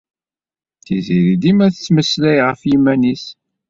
[0.85, 3.25] Tiziri dima tettmeslay ɣef yiman-is.